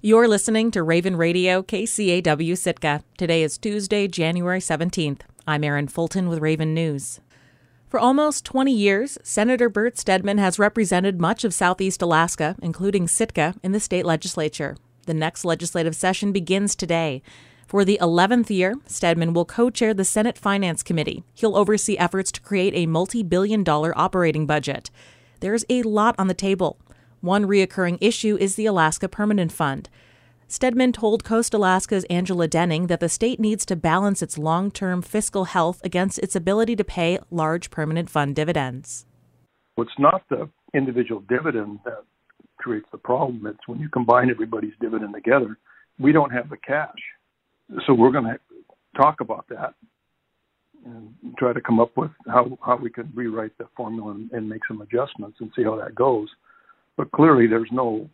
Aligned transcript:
You're 0.00 0.28
listening 0.28 0.70
to 0.70 0.84
Raven 0.84 1.16
Radio 1.16 1.60
KCAW 1.60 2.56
Sitka. 2.56 3.02
Today 3.16 3.42
is 3.42 3.58
Tuesday, 3.58 4.06
January 4.06 4.60
17th. 4.60 5.22
I'm 5.44 5.64
Erin 5.64 5.88
Fulton 5.88 6.28
with 6.28 6.38
Raven 6.38 6.72
News. 6.72 7.18
For 7.88 7.98
almost 7.98 8.44
20 8.44 8.72
years, 8.72 9.18
Senator 9.24 9.68
Bert 9.68 9.98
Stedman 9.98 10.38
has 10.38 10.56
represented 10.56 11.20
much 11.20 11.42
of 11.42 11.52
southeast 11.52 12.00
Alaska, 12.00 12.54
including 12.62 13.08
Sitka, 13.08 13.56
in 13.64 13.72
the 13.72 13.80
state 13.80 14.06
legislature. 14.06 14.76
The 15.06 15.14
next 15.14 15.44
legislative 15.44 15.96
session 15.96 16.30
begins 16.30 16.76
today. 16.76 17.20
For 17.66 17.84
the 17.84 17.98
11th 18.00 18.50
year, 18.50 18.76
Stedman 18.86 19.34
will 19.34 19.44
co 19.44 19.68
chair 19.68 19.94
the 19.94 20.04
Senate 20.04 20.38
Finance 20.38 20.84
Committee. 20.84 21.24
He'll 21.34 21.56
oversee 21.56 21.98
efforts 21.98 22.30
to 22.30 22.40
create 22.40 22.74
a 22.76 22.86
multi 22.86 23.24
billion 23.24 23.64
dollar 23.64 23.92
operating 23.98 24.46
budget. 24.46 24.92
There's 25.40 25.64
a 25.68 25.82
lot 25.82 26.14
on 26.18 26.28
the 26.28 26.34
table. 26.34 26.78
One 27.20 27.46
reoccurring 27.46 27.98
issue 28.00 28.36
is 28.38 28.54
the 28.54 28.66
Alaska 28.66 29.08
Permanent 29.08 29.50
Fund. 29.50 29.88
Stedman 30.46 30.92
told 30.92 31.24
Coast 31.24 31.52
Alaska's 31.52 32.04
Angela 32.04 32.46
Denning 32.46 32.86
that 32.86 33.00
the 33.00 33.08
state 33.08 33.40
needs 33.40 33.66
to 33.66 33.76
balance 33.76 34.22
its 34.22 34.38
long 34.38 34.70
term 34.70 35.02
fiscal 35.02 35.44
health 35.46 35.80
against 35.84 36.20
its 36.20 36.36
ability 36.36 36.76
to 36.76 36.84
pay 36.84 37.18
large 37.30 37.70
permanent 37.70 38.08
fund 38.08 38.36
dividends. 38.36 39.04
It's 39.76 39.90
not 39.98 40.22
the 40.30 40.48
individual 40.74 41.22
dividend 41.28 41.80
that 41.84 42.04
creates 42.58 42.86
the 42.92 42.98
problem, 42.98 43.46
it's 43.46 43.66
when 43.66 43.78
you 43.80 43.88
combine 43.88 44.30
everybody's 44.30 44.74
dividend 44.80 45.14
together. 45.14 45.58
We 45.98 46.12
don't 46.12 46.30
have 46.30 46.48
the 46.50 46.56
cash. 46.56 46.98
So 47.86 47.94
we're 47.94 48.12
going 48.12 48.24
to 48.24 48.38
talk 48.96 49.20
about 49.20 49.46
that 49.48 49.74
and 50.84 51.12
try 51.38 51.52
to 51.52 51.60
come 51.60 51.80
up 51.80 51.96
with 51.96 52.10
how, 52.26 52.58
how 52.64 52.76
we 52.76 52.90
can 52.90 53.12
rewrite 53.14 53.56
the 53.58 53.66
formula 53.76 54.12
and, 54.12 54.30
and 54.32 54.48
make 54.48 54.62
some 54.66 54.80
adjustments 54.80 55.38
and 55.40 55.50
see 55.54 55.64
how 55.64 55.76
that 55.76 55.94
goes. 55.94 56.28
But 56.98 57.12
clearly, 57.12 57.46
there's 57.46 57.70
no 57.70 58.10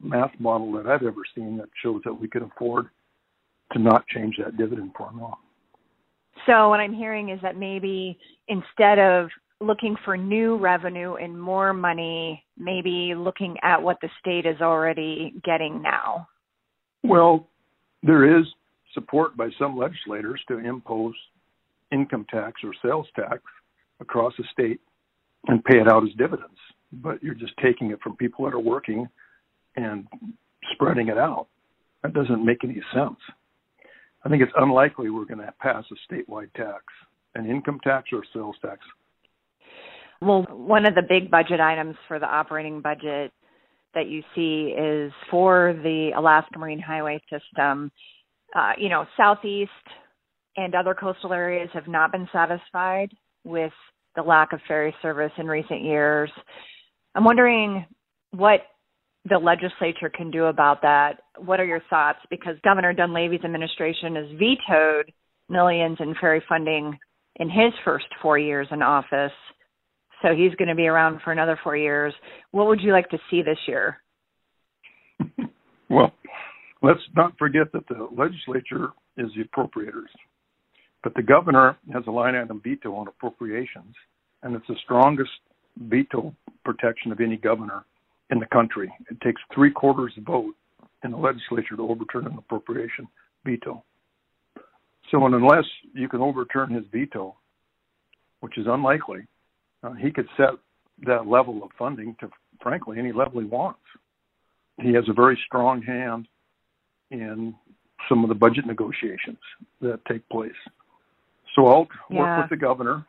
math 0.00 0.32
model 0.38 0.70
that 0.72 0.86
I've 0.86 1.02
ever 1.02 1.22
seen 1.34 1.56
that 1.56 1.68
shows 1.82 2.02
that 2.04 2.12
we 2.12 2.28
can 2.28 2.42
afford 2.42 2.86
to 3.72 3.78
not 3.78 4.06
change 4.06 4.36
that 4.36 4.58
dividend 4.58 4.92
formula. 4.96 5.32
So, 6.46 6.68
what 6.68 6.78
I'm 6.78 6.92
hearing 6.92 7.30
is 7.30 7.40
that 7.42 7.56
maybe 7.56 8.18
instead 8.48 8.98
of 8.98 9.28
looking 9.60 9.96
for 10.04 10.16
new 10.16 10.58
revenue 10.58 11.14
and 11.14 11.40
more 11.40 11.72
money, 11.72 12.44
maybe 12.58 13.14
looking 13.16 13.56
at 13.62 13.82
what 13.82 13.96
the 14.02 14.10
state 14.20 14.44
is 14.44 14.60
already 14.60 15.32
getting 15.42 15.80
now. 15.80 16.28
Well, 17.02 17.48
there 18.02 18.38
is 18.38 18.44
support 18.92 19.36
by 19.36 19.48
some 19.58 19.78
legislators 19.78 20.40
to 20.48 20.58
impose 20.58 21.14
income 21.92 22.26
tax 22.30 22.60
or 22.62 22.72
sales 22.84 23.06
tax 23.16 23.40
across 24.00 24.34
the 24.36 24.44
state 24.52 24.80
and 25.46 25.64
pay 25.64 25.78
it 25.78 25.88
out 25.88 26.02
as 26.02 26.10
dividends 26.18 26.58
but 26.92 27.22
you're 27.22 27.34
just 27.34 27.54
taking 27.62 27.90
it 27.90 28.00
from 28.02 28.16
people 28.16 28.44
that 28.44 28.54
are 28.54 28.60
working 28.60 29.08
and 29.76 30.06
spreading 30.72 31.08
it 31.08 31.18
out. 31.18 31.48
That 32.02 32.14
doesn't 32.14 32.44
make 32.44 32.64
any 32.64 32.80
sense. 32.94 33.18
I 34.24 34.28
think 34.28 34.42
it's 34.42 34.52
unlikely 34.56 35.10
we're 35.10 35.24
going 35.24 35.38
to 35.38 35.52
pass 35.60 35.84
a 35.90 36.12
statewide 36.12 36.52
tax, 36.54 36.84
an 37.34 37.46
income 37.46 37.80
tax 37.82 38.08
or 38.12 38.20
a 38.20 38.26
sales 38.32 38.56
tax. 38.62 38.78
Well, 40.20 40.46
one 40.50 40.86
of 40.86 40.94
the 40.94 41.02
big 41.02 41.30
budget 41.30 41.58
items 41.58 41.96
for 42.06 42.20
the 42.20 42.26
operating 42.26 42.80
budget 42.80 43.32
that 43.94 44.06
you 44.06 44.22
see 44.34 44.74
is 44.78 45.12
for 45.30 45.74
the 45.82 46.10
Alaska 46.16 46.58
Marine 46.58 46.78
Highway 46.78 47.20
System. 47.28 47.90
Uh, 48.54 48.72
you 48.78 48.88
know, 48.88 49.04
Southeast 49.16 49.70
and 50.56 50.74
other 50.74 50.94
coastal 50.94 51.32
areas 51.32 51.68
have 51.72 51.88
not 51.88 52.12
been 52.12 52.28
satisfied 52.32 53.10
with 53.44 53.72
the 54.14 54.22
lack 54.22 54.52
of 54.52 54.60
ferry 54.68 54.94
service 55.02 55.32
in 55.38 55.46
recent 55.46 55.82
years. 55.82 56.30
I'm 57.14 57.24
wondering 57.24 57.86
what 58.30 58.60
the 59.28 59.38
legislature 59.38 60.10
can 60.14 60.30
do 60.30 60.46
about 60.46 60.82
that. 60.82 61.18
What 61.38 61.60
are 61.60 61.64
your 61.64 61.82
thoughts? 61.88 62.18
Because 62.30 62.56
Governor 62.64 62.92
Dunleavy's 62.92 63.44
administration 63.44 64.16
has 64.16 64.26
vetoed 64.32 65.12
millions 65.48 65.98
in 66.00 66.14
ferry 66.20 66.42
funding 66.48 66.98
in 67.36 67.48
his 67.48 67.72
first 67.84 68.06
four 68.20 68.38
years 68.38 68.66
in 68.70 68.82
office. 68.82 69.32
So 70.22 70.34
he's 70.34 70.54
going 70.54 70.68
to 70.68 70.74
be 70.74 70.86
around 70.86 71.20
for 71.22 71.32
another 71.32 71.58
four 71.62 71.76
years. 71.76 72.14
What 72.50 72.66
would 72.68 72.80
you 72.80 72.92
like 72.92 73.08
to 73.10 73.18
see 73.30 73.42
this 73.42 73.58
year? 73.66 73.98
well, 75.90 76.12
let's 76.82 77.00
not 77.14 77.36
forget 77.38 77.72
that 77.72 77.86
the 77.88 78.08
legislature 78.16 78.90
is 79.16 79.30
the 79.36 79.44
appropriators, 79.44 80.10
but 81.02 81.14
the 81.14 81.22
governor 81.22 81.76
has 81.92 82.04
a 82.06 82.10
line 82.10 82.34
item 82.34 82.60
veto 82.62 82.94
on 82.94 83.08
appropriations, 83.08 83.94
and 84.42 84.54
it's 84.54 84.66
the 84.68 84.76
strongest 84.84 85.30
veto 85.76 86.34
protection 86.64 87.12
of 87.12 87.20
any 87.20 87.36
governor 87.36 87.84
in 88.30 88.38
the 88.38 88.46
country. 88.46 88.92
It 89.10 89.20
takes 89.20 89.40
three 89.54 89.70
quarters 89.70 90.12
the 90.16 90.22
vote 90.22 90.54
in 91.04 91.10
the 91.10 91.16
legislature 91.16 91.76
to 91.76 91.82
overturn 91.82 92.26
an 92.26 92.38
appropriation 92.38 93.08
veto. 93.44 93.84
So, 95.10 95.26
unless 95.26 95.64
you 95.94 96.08
can 96.08 96.20
overturn 96.20 96.70
his 96.70 96.84
veto, 96.90 97.36
which 98.40 98.56
is 98.56 98.66
unlikely, 98.68 99.26
uh, 99.82 99.92
he 99.92 100.10
could 100.10 100.28
set 100.36 100.50
that 101.06 101.26
level 101.26 101.62
of 101.62 101.70
funding 101.78 102.16
to, 102.20 102.30
frankly, 102.62 102.98
any 102.98 103.12
level 103.12 103.40
he 103.40 103.46
wants. 103.46 103.80
He 104.80 104.94
has 104.94 105.04
a 105.08 105.12
very 105.12 105.38
strong 105.46 105.82
hand 105.82 106.26
in 107.10 107.54
some 108.08 108.24
of 108.24 108.28
the 108.28 108.34
budget 108.34 108.66
negotiations 108.66 109.38
that 109.80 110.00
take 110.08 110.26
place. 110.28 110.52
So 111.54 111.66
I'll 111.66 111.88
yeah. 112.10 112.18
work 112.18 112.42
with 112.42 112.58
the 112.58 112.64
governor 112.64 113.06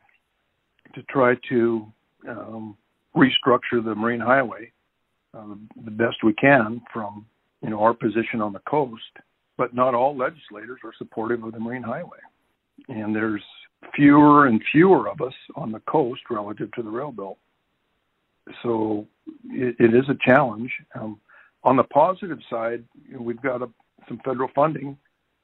to 0.95 1.03
try 1.03 1.35
to 1.49 1.87
um, 2.27 2.77
restructure 3.15 3.83
the 3.83 3.95
marine 3.95 4.19
highway 4.19 4.71
uh, 5.35 5.55
the 5.83 5.91
best 5.91 6.17
we 6.23 6.33
can 6.33 6.81
from 6.91 7.25
you 7.61 7.69
know 7.69 7.81
our 7.81 7.93
position 7.93 8.41
on 8.41 8.53
the 8.53 8.61
coast. 8.67 9.01
But 9.57 9.73
not 9.75 9.93
all 9.93 10.17
legislators 10.17 10.79
are 10.83 10.93
supportive 10.97 11.43
of 11.43 11.53
the 11.53 11.59
marine 11.59 11.83
highway, 11.83 12.17
and 12.89 13.15
there's 13.15 13.43
fewer 13.95 14.47
and 14.47 14.61
fewer 14.71 15.09
of 15.09 15.21
us 15.21 15.33
on 15.55 15.71
the 15.71 15.79
coast 15.81 16.21
relative 16.29 16.71
to 16.73 16.81
the 16.81 16.89
rail 16.89 17.11
belt. 17.11 17.37
So 18.63 19.07
it, 19.45 19.75
it 19.79 19.93
is 19.93 20.05
a 20.09 20.17
challenge. 20.25 20.71
Um, 20.95 21.19
on 21.63 21.77
the 21.77 21.83
positive 21.83 22.39
side, 22.49 22.83
you 23.07 23.15
know, 23.15 23.21
we've 23.21 23.41
got 23.41 23.61
a, 23.61 23.69
some 24.07 24.19
federal 24.25 24.49
funding 24.55 24.97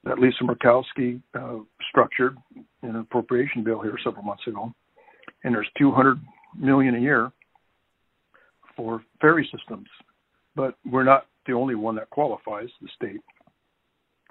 that 0.04 0.20
Lisa 0.20 0.44
Murkowski 0.44 1.22
uh, 1.38 1.60
structured 1.90 2.38
in 2.84 2.90
an 2.90 2.96
appropriation 2.96 3.64
bill 3.64 3.82
here 3.82 3.98
several 4.04 4.24
months 4.24 4.48
ago, 4.48 4.74
and 5.44 5.54
there's 5.54 5.70
200 5.78 6.20
million 6.58 6.96
a 6.96 7.00
year 7.00 7.32
for 8.80 9.04
ferry 9.20 9.48
systems, 9.54 9.88
but 10.56 10.76
we're 10.90 11.04
not 11.04 11.26
the 11.46 11.52
only 11.52 11.76
one 11.76 11.96
that 11.96 12.10
qualifies 12.12 12.70
the 12.82 12.88
state. 12.96 13.20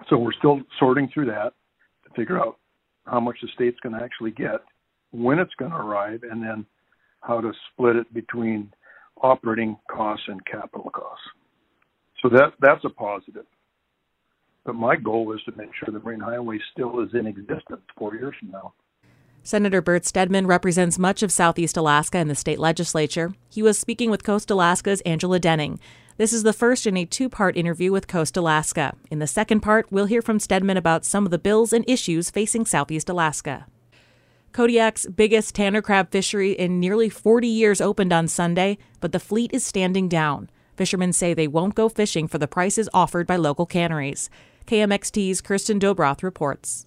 So 0.09 0.17
we're 0.17 0.33
still 0.33 0.63
sorting 0.79 1.11
through 1.13 1.27
that 1.27 1.53
to 2.05 2.15
figure 2.17 2.41
out 2.41 2.57
how 3.05 3.21
much 3.21 3.37
the 3.43 3.49
state's 3.55 3.79
going 3.81 3.99
to 3.99 4.03
actually 4.03 4.31
get, 4.31 4.63
when 5.11 5.39
it's 5.39 5.53
going 5.59 5.73
to 5.73 5.77
arrive, 5.77 6.23
and 6.23 6.43
then 6.43 6.65
how 7.21 7.43
to 7.43 7.53
split 7.71 7.97
it 7.97 8.13
between 8.15 8.73
operating 9.23 9.77
costs 9.91 10.25
and 10.29 10.41
capital 10.47 10.91
costs. 10.95 11.27
So 12.23 12.31
that 12.31 12.55
that's 12.61 12.85
a 12.87 12.89
positive. 12.89 13.45
But 14.65 14.77
my 14.77 14.97
goal 14.97 15.35
is 15.35 15.43
to 15.45 15.53
make 15.57 15.71
sure 15.75 15.93
the 15.93 16.01
Marine 16.01 16.21
Highway 16.21 16.59
still 16.73 17.01
is 17.01 17.11
in 17.13 17.27
existence 17.27 17.83
four 17.99 18.15
years 18.15 18.35
from 18.41 18.51
now. 18.51 18.73
Senator 19.49 19.81
Bert 19.81 20.05
Stedman 20.05 20.47
represents 20.47 20.99
much 20.99 21.23
of 21.23 21.33
southeast 21.33 21.79
Alaska 21.79 22.19
in 22.19 22.29
the 22.29 22.35
state 22.35 22.59
legislature. 22.59 23.33
He 23.49 23.63
was 23.63 23.79
speaking 23.79 24.11
with 24.11 24.23
Coast 24.23 24.51
Alaska's 24.51 25.01
Angela 25.07 25.39
Denning. 25.39 25.81
This 26.19 26.35
is 26.35 26.43
the 26.43 26.53
first 26.53 26.87
in 26.87 26.99
a 26.99 27.07
two 27.07 27.31
part 27.31 27.57
interview 27.57 27.91
with 27.91 28.09
Coast 28.09 28.37
Alaska. 28.37 28.95
In 29.11 29.21
the 29.21 29.27
second 29.27 29.61
part, 29.61 29.91
we'll 29.91 30.05
hear 30.05 30.21
from 30.21 30.39
Stedman 30.39 30.77
about 30.77 31.07
some 31.07 31.25
of 31.25 31.31
the 31.31 31.39
bills 31.39 31.73
and 31.73 31.83
issues 31.89 32.29
facing 32.29 32.67
southeast 32.67 33.09
Alaska. 33.09 33.65
Kodiak's 34.53 35.07
biggest 35.07 35.55
tanner 35.55 35.81
crab 35.81 36.11
fishery 36.11 36.53
in 36.53 36.79
nearly 36.79 37.09
40 37.09 37.49
years 37.49 37.81
opened 37.81 38.13
on 38.13 38.29
Sunday, 38.29 38.77
but 39.01 39.13
the 39.13 39.19
fleet 39.19 39.55
is 39.55 39.65
standing 39.65 40.11
down. 40.11 40.51
Fishermen 40.77 41.15
say 41.15 41.33
they 41.33 41.49
won't 41.49 41.75
go 41.75 41.89
fishing 41.89 42.29
for 42.29 42.37
the 42.37 42.47
prices 42.47 42.91
offered 42.93 43.27
by 43.27 43.37
local 43.37 43.65
canneries. 43.65 44.29
KMXT's 44.67 45.41
Kirsten 45.41 45.81
Dobroth 45.81 46.23
reports. 46.23 46.85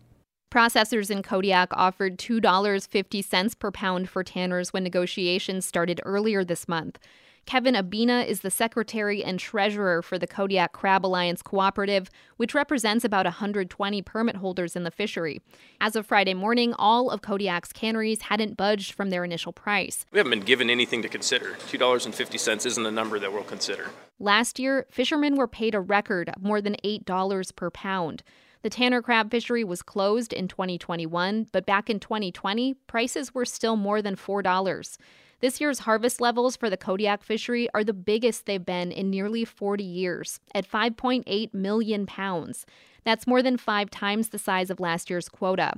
Processors 0.51 1.09
in 1.09 1.23
Kodiak 1.23 1.69
offered 1.71 2.17
$2.50 2.17 3.57
per 3.57 3.71
pound 3.71 4.09
for 4.09 4.21
tanners 4.21 4.73
when 4.73 4.83
negotiations 4.83 5.65
started 5.65 6.01
earlier 6.03 6.43
this 6.43 6.67
month. 6.67 6.99
Kevin 7.45 7.73
Abina 7.73 8.27
is 8.27 8.41
the 8.41 8.51
secretary 8.51 9.23
and 9.23 9.39
treasurer 9.39 10.01
for 10.01 10.19
the 10.19 10.27
Kodiak 10.27 10.73
Crab 10.73 11.05
Alliance 11.05 11.41
Cooperative, 11.41 12.09
which 12.35 12.53
represents 12.53 13.05
about 13.05 13.25
120 13.25 14.01
permit 14.01 14.35
holders 14.35 14.75
in 14.75 14.83
the 14.83 14.91
fishery. 14.91 15.39
As 15.79 15.95
of 15.95 16.05
Friday 16.05 16.33
morning, 16.33 16.73
all 16.77 17.09
of 17.09 17.21
Kodiak's 17.21 17.71
canneries 17.71 18.23
hadn't 18.23 18.57
budged 18.57 18.91
from 18.91 19.09
their 19.09 19.23
initial 19.23 19.53
price. 19.53 20.05
We 20.11 20.19
haven't 20.19 20.31
been 20.31 20.41
given 20.41 20.69
anything 20.69 21.01
to 21.03 21.07
consider. 21.07 21.51
$2.50 21.69 22.65
isn't 22.65 22.85
a 22.85 22.91
number 22.91 23.19
that 23.19 23.31
we'll 23.31 23.43
consider. 23.43 23.87
Last 24.19 24.59
year, 24.59 24.85
fishermen 24.91 25.37
were 25.37 25.47
paid 25.47 25.73
a 25.73 25.79
record 25.79 26.29
of 26.35 26.43
more 26.43 26.61
than 26.61 26.75
$8 26.83 27.55
per 27.55 27.71
pound. 27.71 28.21
The 28.63 28.69
Tanner 28.69 29.01
crab 29.01 29.31
fishery 29.31 29.63
was 29.63 29.81
closed 29.81 30.33
in 30.33 30.47
2021, 30.47 31.47
but 31.51 31.65
back 31.65 31.89
in 31.89 31.99
2020, 31.99 32.75
prices 32.85 33.33
were 33.33 33.45
still 33.45 33.75
more 33.75 34.01
than 34.01 34.15
$4. 34.15 34.97
This 35.39 35.59
year's 35.59 35.79
harvest 35.79 36.21
levels 36.21 36.55
for 36.55 36.69
the 36.69 36.77
Kodiak 36.77 37.23
fishery 37.23 37.67
are 37.73 37.83
the 37.83 37.93
biggest 37.93 38.45
they've 38.45 38.63
been 38.63 38.91
in 38.91 39.09
nearly 39.09 39.43
40 39.43 39.83
years, 39.83 40.39
at 40.53 40.69
5.8 40.69 41.53
million 41.55 42.05
pounds. 42.05 42.67
That's 43.03 43.25
more 43.25 43.41
than 43.41 43.57
five 43.57 43.89
times 43.89 44.29
the 44.29 44.37
size 44.37 44.69
of 44.69 44.79
last 44.79 45.09
year's 45.09 45.27
quota. 45.27 45.73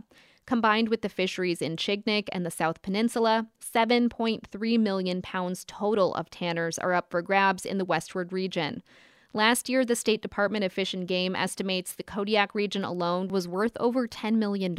Combined 0.46 0.90
with 0.90 1.02
the 1.02 1.08
fisheries 1.08 1.62
in 1.62 1.78
Chignik 1.78 2.28
and 2.34 2.46
the 2.46 2.52
South 2.52 2.82
Peninsula, 2.82 3.48
7.3 3.62 4.80
million 4.80 5.22
pounds 5.22 5.64
total 5.66 6.14
of 6.16 6.30
tanners 6.30 6.78
are 6.78 6.92
up 6.92 7.10
for 7.10 7.22
grabs 7.22 7.66
in 7.66 7.78
the 7.78 7.86
westward 7.86 8.34
region. 8.34 8.84
Last 9.36 9.68
year, 9.68 9.84
the 9.84 9.96
State 9.96 10.22
Department 10.22 10.64
of 10.64 10.72
Fish 10.72 10.94
and 10.94 11.08
Game 11.08 11.36
estimates 11.36 11.96
the 11.96 12.04
Kodiak 12.04 12.54
region 12.54 12.84
alone 12.84 13.30
was 13.30 13.48
worth 13.48 13.76
over 13.80 14.08
$10 14.08 14.36
million. 14.36 14.76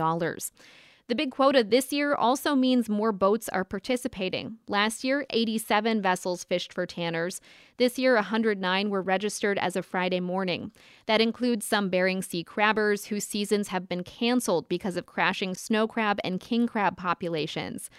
The 1.07 1.15
big 1.15 1.33
quota 1.33 1.63
this 1.63 1.93
year 1.93 2.15
also 2.15 2.55
means 2.55 2.89
more 2.89 3.13
boats 3.13 3.49
are 3.51 3.65
participating. 3.65 4.57
Last 4.69 5.05
year, 5.05 5.27
87 5.29 6.01
vessels 6.01 6.45
fished 6.45 6.73
for 6.73 6.87
tanners. 6.87 7.43
This 7.77 7.99
year, 7.99 8.15
109 8.15 8.89
were 8.89 9.03
registered 9.03 9.59
as 9.59 9.77
of 9.77 9.85
Friday 9.85 10.21
morning. 10.21 10.71
That 11.07 11.21
includes 11.21 11.67
some 11.67 11.91
Bering 11.91 12.23
Sea 12.23 12.43
crabbers 12.45 13.09
whose 13.09 13.25
seasons 13.25 13.69
have 13.69 13.89
been 13.89 14.03
canceled 14.03 14.69
because 14.69 14.97
of 14.97 15.05
crashing 15.05 15.55
snow 15.55 15.87
crab 15.87 16.21
and 16.25 16.41
king 16.41 16.67
crab 16.67 16.97
populations. 16.97 17.91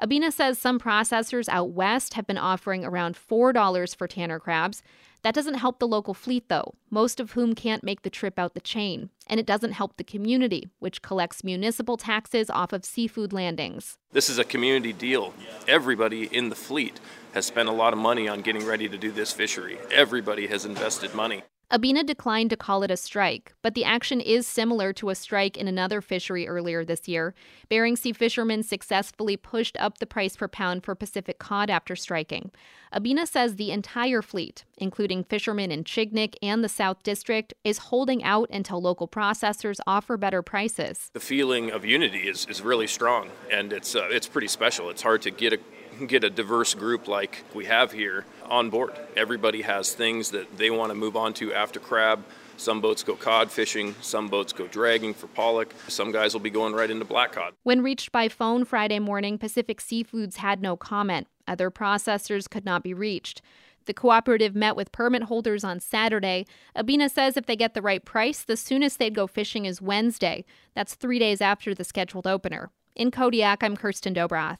Abina 0.00 0.32
says 0.32 0.58
some 0.58 0.78
processors 0.78 1.48
out 1.48 1.70
west 1.70 2.14
have 2.14 2.26
been 2.26 2.38
offering 2.38 2.84
around 2.84 3.16
$4 3.16 3.96
for 3.96 4.08
tanner 4.08 4.40
crabs. 4.40 4.82
That 5.22 5.34
doesn't 5.34 5.54
help 5.54 5.78
the 5.78 5.88
local 5.88 6.12
fleet, 6.12 6.48
though, 6.48 6.74
most 6.90 7.18
of 7.18 7.32
whom 7.32 7.54
can't 7.54 7.82
make 7.82 8.02
the 8.02 8.10
trip 8.10 8.38
out 8.38 8.52
the 8.52 8.60
chain. 8.60 9.08
And 9.26 9.40
it 9.40 9.46
doesn't 9.46 9.72
help 9.72 9.96
the 9.96 10.04
community, 10.04 10.68
which 10.80 11.00
collects 11.00 11.42
municipal 11.42 11.96
taxes 11.96 12.50
off 12.50 12.74
of 12.74 12.84
seafood 12.84 13.32
landings. 13.32 13.96
This 14.12 14.28
is 14.28 14.38
a 14.38 14.44
community 14.44 14.92
deal. 14.92 15.32
Everybody 15.66 16.26
in 16.26 16.50
the 16.50 16.56
fleet 16.56 17.00
has 17.32 17.46
spent 17.46 17.70
a 17.70 17.72
lot 17.72 17.94
of 17.94 17.98
money 17.98 18.28
on 18.28 18.42
getting 18.42 18.66
ready 18.66 18.86
to 18.88 18.98
do 18.98 19.10
this 19.10 19.32
fishery. 19.32 19.78
Everybody 19.90 20.46
has 20.48 20.66
invested 20.66 21.14
money. 21.14 21.42
Abina 21.70 22.04
declined 22.04 22.50
to 22.50 22.56
call 22.56 22.82
it 22.82 22.90
a 22.90 22.96
strike, 22.96 23.54
but 23.62 23.74
the 23.74 23.84
action 23.84 24.20
is 24.20 24.46
similar 24.46 24.92
to 24.92 25.08
a 25.08 25.14
strike 25.14 25.56
in 25.56 25.66
another 25.66 26.00
fishery 26.00 26.46
earlier 26.46 26.84
this 26.84 27.08
year. 27.08 27.34
Bering 27.70 27.96
Sea 27.96 28.12
fishermen 28.12 28.62
successfully 28.62 29.36
pushed 29.36 29.76
up 29.80 29.98
the 29.98 30.06
price 30.06 30.36
per 30.36 30.46
pound 30.46 30.84
for 30.84 30.94
Pacific 30.94 31.38
cod 31.38 31.70
after 31.70 31.96
striking. 31.96 32.50
Abina 32.94 33.26
says 33.26 33.56
the 33.56 33.72
entire 33.72 34.22
fleet, 34.22 34.64
including 34.76 35.24
fishermen 35.24 35.72
in 35.72 35.84
Chignik 35.84 36.34
and 36.42 36.62
the 36.62 36.68
South 36.68 37.02
District, 37.02 37.54
is 37.64 37.78
holding 37.78 38.22
out 38.22 38.48
until 38.50 38.80
local 38.80 39.08
processors 39.08 39.80
offer 39.86 40.16
better 40.16 40.42
prices. 40.42 41.10
The 41.12 41.20
feeling 41.20 41.70
of 41.70 41.84
unity 41.84 42.28
is, 42.28 42.46
is 42.48 42.62
really 42.62 42.86
strong, 42.86 43.30
and 43.50 43.72
it's, 43.72 43.96
uh, 43.96 44.06
it's 44.10 44.28
pretty 44.28 44.48
special. 44.48 44.90
It's 44.90 45.02
hard 45.02 45.22
to 45.22 45.30
get 45.30 45.52
a 45.54 45.58
get 46.06 46.24
a 46.24 46.30
diverse 46.30 46.74
group 46.74 47.08
like 47.08 47.44
we 47.54 47.64
have 47.66 47.92
here 47.92 48.24
on 48.44 48.70
board. 48.70 48.92
Everybody 49.16 49.62
has 49.62 49.92
things 49.92 50.30
that 50.30 50.58
they 50.58 50.70
want 50.70 50.90
to 50.90 50.94
move 50.94 51.16
on 51.16 51.32
to 51.34 51.52
after 51.52 51.80
crab. 51.80 52.24
Some 52.56 52.80
boats 52.80 53.02
go 53.02 53.16
cod 53.16 53.50
fishing, 53.50 53.94
some 54.00 54.28
boats 54.28 54.52
go 54.52 54.66
dragging 54.68 55.12
for 55.12 55.26
pollock, 55.26 55.74
some 55.88 56.12
guys 56.12 56.34
will 56.34 56.40
be 56.40 56.50
going 56.50 56.72
right 56.72 56.90
into 56.90 57.04
black 57.04 57.32
cod. 57.32 57.54
When 57.64 57.82
reached 57.82 58.12
by 58.12 58.28
phone 58.28 58.64
Friday 58.64 59.00
morning, 59.00 59.38
Pacific 59.38 59.80
Seafoods 59.80 60.36
had 60.36 60.62
no 60.62 60.76
comment. 60.76 61.26
Other 61.48 61.70
processors 61.70 62.48
could 62.48 62.64
not 62.64 62.84
be 62.84 62.94
reached. 62.94 63.42
The 63.86 63.94
cooperative 63.94 64.54
met 64.54 64.76
with 64.76 64.92
permit 64.92 65.24
holders 65.24 65.64
on 65.64 65.80
Saturday. 65.80 66.46
Abina 66.76 67.10
says 67.10 67.36
if 67.36 67.46
they 67.46 67.56
get 67.56 67.74
the 67.74 67.82
right 67.82 68.04
price, 68.04 68.42
the 68.42 68.56
soonest 68.56 68.98
they'd 68.98 69.14
go 69.14 69.26
fishing 69.26 69.66
is 69.66 69.82
Wednesday. 69.82 70.44
That's 70.74 70.94
three 70.94 71.18
days 71.18 71.40
after 71.40 71.74
the 71.74 71.84
scheduled 71.84 72.26
opener. 72.26 72.70
In 72.94 73.10
Kodiak, 73.10 73.62
I'm 73.62 73.76
Kirsten 73.76 74.14
Dobroth. 74.14 74.58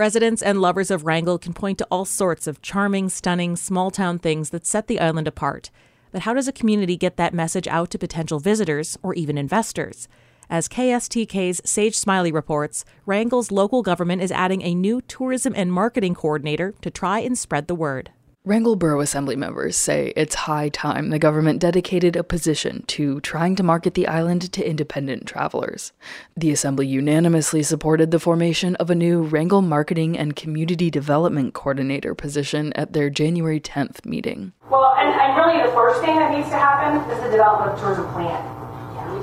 Residents 0.00 0.40
and 0.40 0.62
lovers 0.62 0.90
of 0.90 1.04
Wrangell 1.04 1.36
can 1.36 1.52
point 1.52 1.76
to 1.76 1.86
all 1.90 2.06
sorts 2.06 2.46
of 2.46 2.62
charming, 2.62 3.10
stunning, 3.10 3.54
small 3.54 3.90
town 3.90 4.18
things 4.18 4.48
that 4.48 4.64
set 4.64 4.86
the 4.86 4.98
island 4.98 5.28
apart. 5.28 5.70
But 6.10 6.22
how 6.22 6.32
does 6.32 6.48
a 6.48 6.52
community 6.52 6.96
get 6.96 7.18
that 7.18 7.34
message 7.34 7.68
out 7.68 7.90
to 7.90 7.98
potential 7.98 8.40
visitors 8.40 8.96
or 9.02 9.12
even 9.12 9.36
investors? 9.36 10.08
As 10.48 10.68
KSTK's 10.68 11.60
Sage 11.66 11.94
Smiley 11.94 12.32
reports, 12.32 12.82
Wrangell's 13.04 13.50
local 13.50 13.82
government 13.82 14.22
is 14.22 14.32
adding 14.32 14.62
a 14.62 14.74
new 14.74 15.02
tourism 15.02 15.52
and 15.54 15.70
marketing 15.70 16.14
coordinator 16.14 16.72
to 16.80 16.90
try 16.90 17.18
and 17.18 17.36
spread 17.36 17.68
the 17.68 17.74
word. 17.74 18.10
Wrangell 18.50 18.74
Borough 18.74 19.00
Assembly 19.00 19.36
members 19.36 19.76
say 19.76 20.12
it's 20.16 20.34
high 20.34 20.70
time 20.70 21.10
the 21.10 21.20
government 21.20 21.60
dedicated 21.60 22.16
a 22.16 22.24
position 22.24 22.82
to 22.88 23.20
trying 23.20 23.54
to 23.54 23.62
market 23.62 23.94
the 23.94 24.08
island 24.08 24.52
to 24.52 24.68
independent 24.68 25.24
travelers. 25.24 25.92
The 26.36 26.50
Assembly 26.50 26.88
unanimously 26.88 27.62
supported 27.62 28.10
the 28.10 28.18
formation 28.18 28.74
of 28.74 28.90
a 28.90 28.96
new 28.96 29.22
Wrangell 29.22 29.62
Marketing 29.62 30.18
and 30.18 30.34
Community 30.34 30.90
Development 30.90 31.54
Coordinator 31.54 32.12
position 32.12 32.72
at 32.72 32.92
their 32.92 33.08
January 33.08 33.60
10th 33.60 34.04
meeting. 34.04 34.52
Well, 34.68 34.96
and, 34.98 35.08
and 35.20 35.36
really 35.36 35.64
the 35.64 35.72
first 35.72 36.00
thing 36.00 36.16
that 36.16 36.36
needs 36.36 36.48
to 36.48 36.58
happen 36.58 37.08
is 37.08 37.22
the 37.22 37.30
development 37.30 37.74
of 37.74 37.78
tourism 37.78 38.12
plan. 38.12 38.59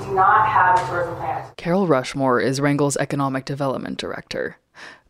Do 0.08 0.14
not 0.14 0.48
have 0.48 0.88
tourism. 0.88 1.52
Carol 1.58 1.86
Rushmore 1.86 2.40
is 2.40 2.62
Wrangell's 2.62 2.96
Economic 2.96 3.44
Development 3.44 3.98
Director. 3.98 4.56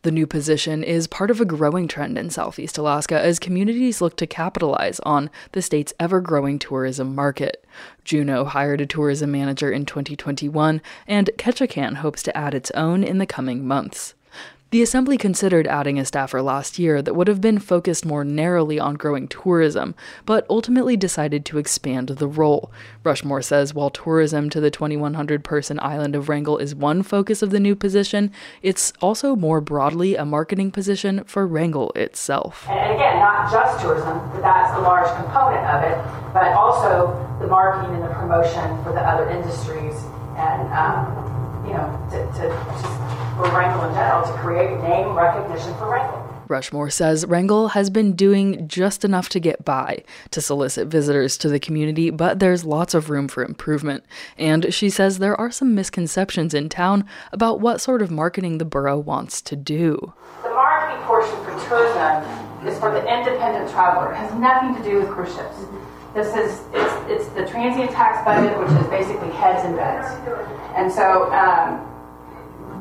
The 0.01 0.11
new 0.11 0.27
position 0.27 0.83
is 0.83 1.07
part 1.07 1.31
of 1.31 1.39
a 1.39 1.45
growing 1.45 1.87
trend 1.87 2.17
in 2.17 2.29
Southeast 2.29 2.77
Alaska 2.77 3.17
as 3.17 3.39
communities 3.39 4.01
look 4.01 4.17
to 4.17 4.27
capitalize 4.27 4.99
on 5.01 5.29
the 5.53 5.61
state's 5.61 5.93
ever 6.01 6.19
growing 6.19 6.59
tourism 6.59 7.15
market. 7.15 7.65
Juneau 8.03 8.43
hired 8.43 8.81
a 8.81 8.85
tourism 8.85 9.31
manager 9.31 9.71
in 9.71 9.85
2021, 9.85 10.81
and 11.07 11.29
Ketchikan 11.37 11.95
hopes 11.95 12.21
to 12.23 12.35
add 12.35 12.53
its 12.53 12.71
own 12.71 13.01
in 13.01 13.19
the 13.19 13.25
coming 13.25 13.65
months. 13.65 14.15
The 14.71 14.83
Assembly 14.83 15.17
considered 15.17 15.65
adding 15.65 15.97
a 15.97 16.05
staffer 16.05 16.43
last 16.43 16.77
year 16.77 17.01
that 17.01 17.15
would 17.15 17.27
have 17.27 17.41
been 17.41 17.57
focused 17.57 18.05
more 18.05 18.23
narrowly 18.23 18.79
on 18.79 18.93
growing 18.93 19.27
tourism, 19.27 19.95
but 20.27 20.45
ultimately 20.47 20.95
decided 20.95 21.43
to 21.45 21.57
expand 21.57 22.09
the 22.09 22.27
role. 22.27 22.71
Rushmore 23.03 23.41
says 23.41 23.73
while 23.73 23.89
tourism 23.89 24.47
to 24.51 24.61
the 24.61 24.69
2,100 24.69 25.43
person 25.43 25.79
island 25.79 26.15
of 26.15 26.29
Wrangell 26.29 26.59
is 26.59 26.75
one 26.75 27.01
focus 27.01 27.41
of 27.41 27.49
the 27.49 27.59
new 27.59 27.75
position, 27.75 28.31
it's 28.61 28.93
also 29.01 29.35
more 29.35 29.59
broadly 29.59 30.15
a 30.15 30.23
marketing 30.23 30.69
position 30.69 31.23
for 31.23 31.47
Wrangell 31.47 31.91
itself. 31.95 32.67
And 32.69 32.93
again, 32.93 33.17
not 33.17 33.51
just 33.51 33.81
tourism, 33.81 34.19
that's 34.39 34.77
a 34.77 34.81
large 34.81 35.09
component 35.15 35.65
of 35.65 35.81
it, 35.81 35.97
but 36.31 36.53
also 36.53 37.17
the 37.41 37.47
marketing 37.47 37.95
and 37.95 38.03
the 38.03 38.13
promotion 38.13 38.83
for 38.83 38.91
the 38.91 39.01
other 39.01 39.27
industries 39.31 39.95
and, 40.37 40.71
um, 40.71 41.28
you 41.65 41.73
know, 41.73 42.07
to, 42.11 42.17
to 42.39 42.49
just 42.49 42.85
for 43.35 43.49
Wrangell 43.55 43.87
in 43.87 43.93
general 43.93 44.25
to 44.25 44.33
create 44.39 44.79
name 44.81 45.15
recognition 45.15 45.73
for 45.75 45.89
Wrangell. 45.89 46.25
Rushmore 46.49 46.89
says 46.89 47.27
Wrangell 47.27 47.69
has 47.69 47.91
been 47.91 48.15
doing 48.15 48.67
just 48.67 49.05
enough 49.05 49.29
to 49.29 49.39
get 49.39 49.63
by 49.63 50.03
to 50.31 50.41
solicit 50.41 50.87
visitors 50.87 51.37
to 51.37 51.47
the 51.47 51.59
community, 51.59 52.09
but 52.09 52.39
there's 52.39 52.65
lots 52.65 52.95
of 52.95 53.11
room 53.11 53.27
for 53.27 53.45
improvement. 53.45 54.03
And 54.35 54.73
she 54.73 54.89
says 54.89 55.19
there 55.19 55.39
are 55.39 55.51
some 55.51 55.75
misconceptions 55.75 56.55
in 56.55 56.67
town 56.67 57.05
about 57.31 57.61
what 57.61 57.81
sort 57.81 58.01
of 58.01 58.09
marketing 58.09 58.57
the 58.57 58.65
borough 58.65 58.97
wants 58.97 59.41
to 59.43 59.55
do. 59.55 60.13
The 60.41 60.49
marketing 60.49 61.05
portion 61.05 61.35
for 61.45 61.51
tourism 61.67 62.67
is 62.67 62.79
for 62.79 62.91
the 62.91 63.01
independent 63.01 63.69
traveler. 63.69 64.11
It 64.11 64.15
has 64.15 64.33
nothing 64.33 64.75
to 64.75 64.89
do 64.89 64.97
with 64.99 65.09
cruise 65.09 65.33
ships. 65.35 65.55
This 66.15 66.35
is 66.35 66.59
it's, 67.09 67.27
the 67.29 67.45
transient 67.45 67.91
tax 67.91 68.23
budget, 68.23 68.57
which 68.59 68.69
is 68.69 68.87
basically 68.87 69.29
heads 69.31 69.65
and 69.65 69.75
beds. 69.75 70.07
And 70.75 70.91
so 70.91 71.31
um, 71.33 71.85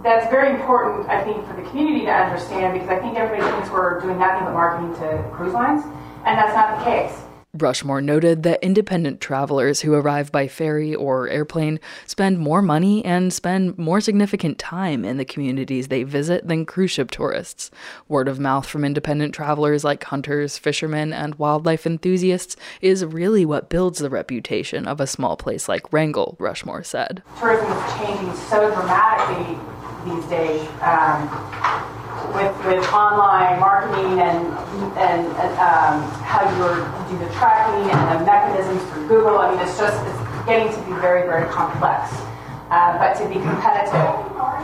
that's 0.02 0.30
very 0.30 0.54
important, 0.54 1.08
I 1.08 1.22
think, 1.24 1.46
for 1.46 1.54
the 1.54 1.68
community 1.68 2.04
to 2.06 2.12
understand 2.12 2.74
because 2.74 2.88
I 2.88 2.98
think 3.00 3.16
everybody 3.16 3.50
thinks 3.52 3.70
we're 3.70 4.00
doing 4.00 4.18
nothing 4.18 4.44
but 4.44 4.52
marketing 4.52 4.94
to 5.00 5.24
cruise 5.32 5.54
lines, 5.54 5.84
and 6.24 6.38
that's 6.38 6.54
not 6.54 6.78
the 6.78 6.84
case. 6.84 7.27
Rushmore 7.62 8.00
noted 8.00 8.42
that 8.44 8.62
independent 8.62 9.20
travelers 9.20 9.80
who 9.80 9.94
arrive 9.94 10.30
by 10.32 10.48
ferry 10.48 10.94
or 10.94 11.28
airplane 11.28 11.80
spend 12.06 12.38
more 12.38 12.62
money 12.62 13.04
and 13.04 13.32
spend 13.32 13.76
more 13.76 14.00
significant 14.00 14.58
time 14.58 15.04
in 15.04 15.16
the 15.16 15.24
communities 15.24 15.88
they 15.88 16.02
visit 16.02 16.46
than 16.46 16.66
cruise 16.66 16.90
ship 16.90 17.10
tourists. 17.10 17.70
Word 18.06 18.28
of 18.28 18.38
mouth 18.38 18.66
from 18.66 18.84
independent 18.84 19.34
travelers 19.34 19.84
like 19.84 20.04
hunters, 20.04 20.58
fishermen, 20.58 21.12
and 21.12 21.34
wildlife 21.36 21.86
enthusiasts 21.86 22.56
is 22.80 23.04
really 23.04 23.44
what 23.44 23.68
builds 23.68 23.98
the 23.98 24.10
reputation 24.10 24.86
of 24.86 25.00
a 25.00 25.06
small 25.06 25.36
place 25.36 25.68
like 25.68 25.92
Wrangell, 25.92 26.36
Rushmore 26.38 26.84
said. 26.84 27.22
Tourism 27.38 27.70
is 27.70 27.92
changing 27.94 28.34
so 28.34 28.72
dramatically 28.74 29.58
these 30.04 30.24
days 30.26 30.68
um, 30.82 31.28
with, 32.38 32.54
with 32.66 32.86
online 32.94 33.58
marketing 33.58 34.20
and, 34.20 34.46
and, 34.96 35.26
um, 35.58 36.06
how 36.22 36.46
you 36.46 37.10
do 37.10 37.24
the 37.24 37.30
tracking 37.34 37.90
and 37.90 38.20
the 38.20 38.24
mechanisms 38.24 38.82
for 38.90 39.00
Google. 39.08 39.38
I 39.38 39.50
mean, 39.50 39.60
it's 39.60 39.76
just 39.76 39.98
it's 40.06 40.46
getting 40.46 40.72
to 40.72 40.80
be 40.86 40.94
very, 41.00 41.22
very 41.22 41.48
complex. 41.50 42.14
Uh, 42.70 42.98
but 42.98 43.14
to 43.14 43.26
be 43.28 43.40
competitive, 43.40 44.14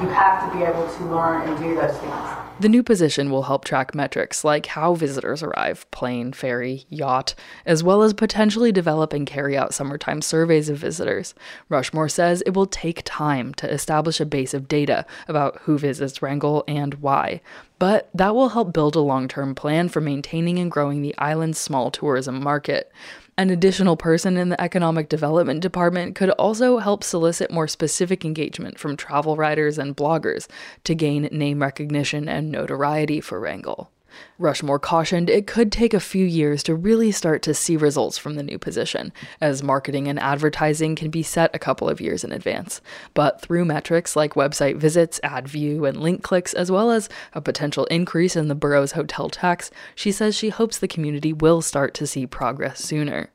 you 0.03 0.09
have 0.09 0.45
to 0.45 0.57
be 0.57 0.63
able 0.63 0.87
to 0.87 1.05
learn 1.07 1.49
and 1.49 1.59
do 1.59 1.75
those 1.75 1.97
things. 1.99 2.44
The 2.61 2.69
new 2.69 2.85
position 2.85 3.31
will 3.31 3.43
help 3.43 3.65
track 3.65 3.97
metrics 3.97 4.45
like 4.45 4.67
how 4.67 4.95
visitors 4.95 5.43
arrive 5.43 5.91
plane, 5.91 6.33
ferry, 6.33 6.87
yacht, 6.89 7.35
as 7.67 7.83
well 7.83 8.03
as 8.03 8.15
potentially 8.15 8.71
develop 8.71 9.13
and 9.13 9.27
carry 9.27 9.57
out 9.57 9.75
summertime 9.75 10.23
surveys 10.23 10.69
of 10.69 10.79
visitors. 10.79 11.35
Rushmore 11.69 12.09
says 12.09 12.45
it 12.47 12.55
will 12.55 12.67
take 12.67 13.03
time 13.05 13.55
to 13.55 13.71
establish 13.71 14.21
a 14.21 14.25
base 14.25 14.55
of 14.55 14.69
data 14.69 15.05
about 15.27 15.59
who 15.63 15.77
visits 15.77 16.23
Wrangell 16.23 16.63
and 16.69 16.95
why, 16.95 17.41
but 17.81 18.09
that 18.15 18.37
will 18.37 18.51
help 18.51 18.73
build 18.73 18.95
a 18.95 19.01
long 19.01 19.27
term 19.27 19.57
plan 19.57 19.89
for 19.89 20.01
maintaining 20.01 20.61
and 20.61 20.71
growing 20.71 21.03
the 21.03 21.19
island's 21.19 21.59
small 21.59 21.91
tourism 21.91 22.41
market. 22.41 22.93
An 23.37 23.51
additional 23.51 23.97
person 23.97 24.37
in 24.37 24.51
the 24.51 24.61
Economic 24.61 25.09
Development 25.09 25.61
Department 25.61 26.15
could 26.15 26.31
also 26.31 26.79
help 26.79 27.03
solicit 27.03 27.51
more 27.51 27.67
specific 27.67 28.25
engagement 28.25 28.79
from 28.79 28.97
travel 28.97 29.37
writers 29.37 29.77
and 29.77 29.97
bloggers 29.97 30.47
to 30.85 30.95
gain 30.95 31.29
name 31.33 31.61
recognition 31.61 32.29
and 32.29 32.53
notoriety 32.53 33.21
for 33.21 33.41
Wrangell. 33.41 33.91
Rushmore 34.39 34.79
cautioned 34.79 35.31
it 35.31 35.47
could 35.47 35.71
take 35.71 35.95
a 35.95 36.01
few 36.01 36.25
years 36.25 36.63
to 36.65 36.75
really 36.75 37.13
start 37.13 37.43
to 37.43 37.55
see 37.55 37.77
results 37.77 38.19
from 38.19 38.35
the 38.35 38.43
new 38.43 38.59
position, 38.59 39.13
as 39.41 39.63
marketing 39.63 40.09
and 40.09 40.19
advertising 40.19 40.97
can 40.97 41.11
be 41.11 41.23
set 41.23 41.55
a 41.55 41.59
couple 41.59 41.89
of 41.89 42.01
years 42.01 42.25
in 42.25 42.33
advance. 42.33 42.81
But 43.15 43.41
through 43.41 43.65
metrics 43.65 44.17
like 44.17 44.35
website 44.35 44.77
visits, 44.77 45.21
ad 45.23 45.49
view, 45.49 45.85
and 45.85 46.01
link 46.01 46.23
clicks, 46.23 46.55
as 46.55 46.71
well 46.71 46.91
as 46.91 47.09
a 47.33 47.41
potential 47.41 47.85
increase 47.87 48.37
in 48.37 48.49
the 48.49 48.55
borough's 48.55 48.93
hotel 48.93 49.29
tax, 49.29 49.71
she 49.95 50.13
says 50.13 50.35
she 50.35 50.49
hopes 50.49 50.79
the 50.79 50.89
community 50.89 51.33
will 51.33 51.63
start 51.63 51.95
to 51.95 52.07
see 52.07 52.27
progress 52.27 52.81
sooner. 52.81 53.31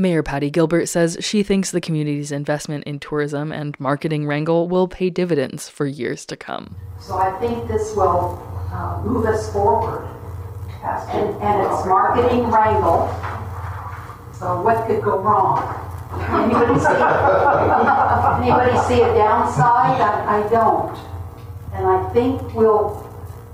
Mayor 0.00 0.22
Patty 0.22 0.50
Gilbert 0.50 0.86
says 0.86 1.18
she 1.20 1.42
thinks 1.42 1.70
the 1.70 1.80
community's 1.80 2.32
investment 2.32 2.84
in 2.84 2.98
tourism 2.98 3.52
and 3.52 3.78
marketing 3.78 4.26
Wrangell 4.26 4.66
will 4.66 4.88
pay 4.88 5.10
dividends 5.10 5.68
for 5.68 5.84
years 5.84 6.24
to 6.26 6.36
come. 6.36 6.76
So 6.98 7.18
I 7.18 7.38
think 7.38 7.68
this 7.68 7.94
will 7.94 8.59
uh, 8.72 9.02
move 9.04 9.26
us 9.26 9.52
forward. 9.52 10.08
And, 10.82 11.34
and 11.42 11.60
it's 11.66 11.86
marketing 11.86 12.50
Wrangell. 12.50 13.08
So 14.32 14.62
what 14.62 14.86
could 14.86 15.02
go 15.02 15.18
wrong? 15.18 15.60
Anybody 16.12 16.80
see, 16.80 16.86
anybody 18.42 18.88
see 18.88 19.02
a 19.02 19.14
downside? 19.14 20.00
I, 20.00 20.40
I 20.40 20.48
don't. 20.48 20.96
And 21.74 21.86
I 21.86 22.10
think 22.12 22.54
we'll, 22.54 23.06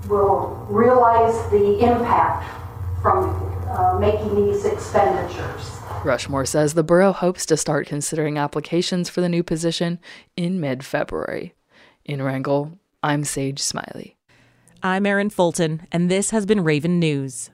we'll 0.07 0.65
realize 0.69 1.35
the 1.51 1.79
impact 1.79 2.49
from 3.01 3.29
uh, 3.69 3.99
making 3.99 4.35
these 4.35 4.65
expenditures. 4.65 5.71
Rushmore 6.03 6.45
says 6.45 6.73
the 6.73 6.83
borough 6.83 7.11
hopes 7.11 7.45
to 7.47 7.57
start 7.57 7.87
considering 7.87 8.37
applications 8.37 9.09
for 9.09 9.21
the 9.21 9.29
new 9.29 9.43
position 9.43 9.99
in 10.35 10.59
mid 10.59 10.85
February. 10.85 11.53
In 12.05 12.21
Wrangell, 12.21 12.79
I'm 13.03 13.23
Sage 13.23 13.59
Smiley. 13.59 14.16
I'm 14.83 15.07
Erin 15.07 15.31
Fulton, 15.31 15.87
and 15.91 16.09
this 16.09 16.29
has 16.29 16.45
been 16.45 16.63
Raven 16.63 16.99
News. 16.99 17.49